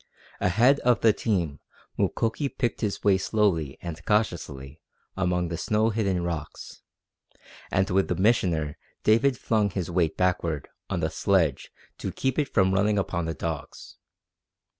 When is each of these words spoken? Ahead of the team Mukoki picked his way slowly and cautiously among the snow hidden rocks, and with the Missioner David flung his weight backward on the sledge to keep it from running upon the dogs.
Ahead 0.39 0.79
of 0.79 1.01
the 1.01 1.13
team 1.13 1.59
Mukoki 1.95 2.49
picked 2.49 2.81
his 2.81 3.03
way 3.03 3.19
slowly 3.19 3.77
and 3.83 4.03
cautiously 4.03 4.81
among 5.15 5.49
the 5.49 5.57
snow 5.59 5.91
hidden 5.91 6.23
rocks, 6.23 6.81
and 7.69 7.87
with 7.91 8.07
the 8.07 8.15
Missioner 8.15 8.79
David 9.03 9.37
flung 9.37 9.69
his 9.69 9.91
weight 9.91 10.17
backward 10.17 10.67
on 10.89 11.01
the 11.01 11.11
sledge 11.11 11.69
to 11.99 12.11
keep 12.11 12.39
it 12.39 12.51
from 12.51 12.73
running 12.73 12.97
upon 12.97 13.25
the 13.25 13.35
dogs. 13.35 13.97